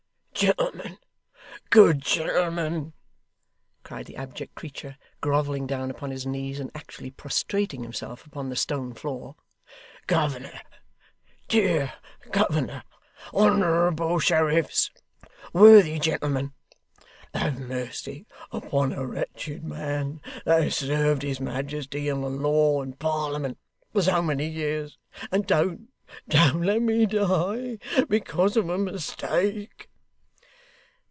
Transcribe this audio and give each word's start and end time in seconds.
'Gentlemen, 0.33 0.97
good 1.69 1.99
gentlemen,' 2.01 2.93
cried 3.83 4.07
the 4.07 4.15
abject 4.15 4.55
creature, 4.55 4.97
grovelling 5.21 5.67
down 5.67 5.91
upon 5.91 6.09
his 6.09 6.25
knees, 6.25 6.59
and 6.59 6.71
actually 6.73 7.11
prostrating 7.11 7.83
himself 7.83 8.25
upon 8.25 8.49
the 8.49 8.55
stone 8.55 8.95
floor: 8.95 9.35
'Governor, 10.07 10.59
dear 11.47 11.93
governor 12.31 12.81
honourable 13.31 14.17
sheriffs 14.17 14.89
worthy 15.53 15.99
gentlemen 15.99 16.53
have 17.35 17.59
mercy 17.59 18.25
upon 18.51 18.93
a 18.93 19.05
wretched 19.05 19.63
man 19.63 20.21
that 20.43 20.63
has 20.63 20.75
served 20.77 21.21
His 21.21 21.39
Majesty, 21.39 22.09
and 22.09 22.23
the 22.23 22.29
Law, 22.29 22.81
and 22.81 22.97
Parliament, 22.97 23.59
for 23.93 24.01
so 24.01 24.23
many 24.23 24.47
years, 24.47 24.97
and 25.31 25.45
don't 25.45 25.89
don't 26.27 26.63
let 26.63 26.81
me 26.81 27.05
die 27.05 27.77
because 28.09 28.57
of 28.57 28.69
a 28.69 28.79
mistake. 28.79 29.87